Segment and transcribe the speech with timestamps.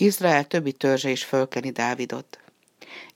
[0.00, 2.38] Izrael többi törzse is fölkeni Dávidot.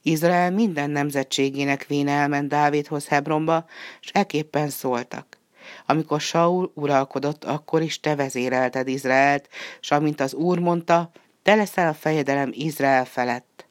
[0.01, 3.65] Izrael minden nemzetségének véne elment Dávidhoz Hebronba,
[4.01, 5.37] és eképpen szóltak.
[5.85, 11.11] Amikor Saul uralkodott, akkor is te vezérelted Izraelt, s amint az Úr mondta,
[11.43, 13.65] te leszel a fejedelem Izrael felett.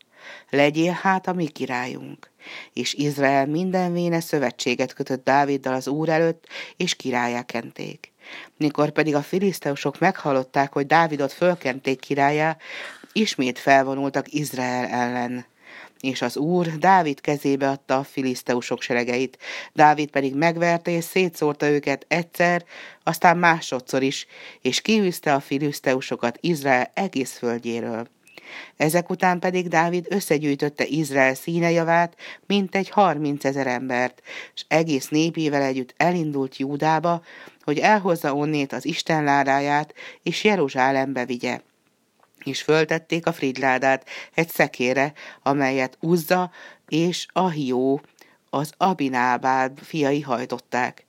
[0.50, 2.30] Legyél hát a mi királyunk.
[2.72, 6.46] És Izrael minden véne szövetséget kötött Dáviddal az Úr előtt,
[6.76, 8.12] és királyá kenték.
[8.56, 12.56] Mikor pedig a filiszteusok meghallották, hogy Dávidot fölkenték királyá,
[13.14, 15.46] ismét felvonultak Izrael ellen
[16.00, 19.38] és az Úr Dávid kezébe adta a filiszteusok seregeit.
[19.72, 22.64] Dávid pedig megverte és szétszórta őket egyszer,
[23.02, 24.26] aztán másodszor is,
[24.62, 28.08] és kiűzte a filiszteusokat Izrael egész földjéről.
[28.76, 34.22] Ezek után pedig Dávid összegyűjtötte Izrael színejavát, mint egy harminc ezer embert,
[34.54, 37.22] és egész népével együtt elindult Júdába,
[37.64, 41.60] hogy elhozza onnét az Isten ládáját, és Jeruzsálembe vigye
[42.44, 45.12] és föltették a fridládát egy szekére,
[45.42, 46.50] amelyet Uzza
[46.88, 48.00] és Ahió,
[48.50, 51.06] az Abinábád fiai hajtották.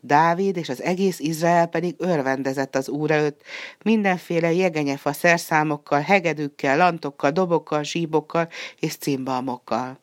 [0.00, 3.42] Dávid és az egész Izrael pedig örvendezett az úr előtt,
[3.82, 8.48] mindenféle jegenyefa szerszámokkal, hegedűkkel, lantokkal, dobokkal, zsíbokkal
[8.80, 9.98] és cimbalmokkal.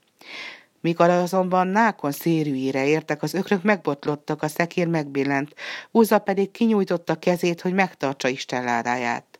[0.81, 5.53] Mikor azonban nákon szérűjére értek, az ökrök megbotlottak, a szekér megbillent,
[5.91, 9.34] Uza pedig kinyújtotta kezét, hogy megtartsa Isten ládáját.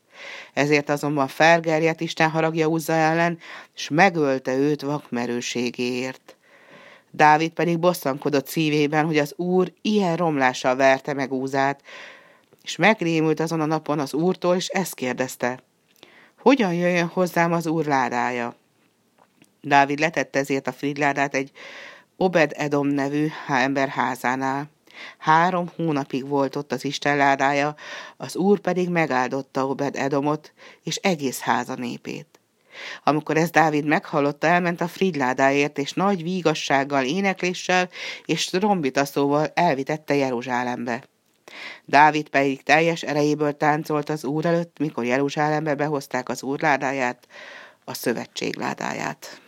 [0.54, 3.40] Ezért azonban felgerjedt Isten haragja Uzza ellen,
[3.76, 6.36] és megölte őt vakmerőségéért.
[7.12, 11.82] Dávid pedig bosszankodott szívében, hogy az úr ilyen romlással verte meg Úzát,
[12.64, 15.60] és megrémült azon a napon az úrtól, és ezt kérdezte.
[16.40, 18.56] Hogyan jöjjön hozzám az úr ládája?
[19.62, 21.52] Dávid letette ezért a fridládát egy
[22.18, 24.75] Obed Edom nevű ember házánál.
[25.18, 27.76] Három hónapig volt ott az Isten ládája,
[28.18, 32.40] az úr pedig megáldotta Obed Edomot és egész háza népét.
[33.04, 37.90] Amikor ez Dávid meghallotta, elment a fridládáért, és nagy vígassággal, énekléssel
[38.26, 41.04] és trombitaszóval elvitette Jeruzsálembe.
[41.86, 47.28] Dávid pedig teljes erejéből táncolt az úr előtt, mikor Jeruzsálembe behozták az úr ládáját,
[47.84, 49.40] a szövetség ládáját.